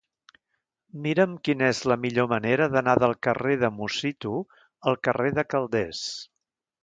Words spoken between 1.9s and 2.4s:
la millor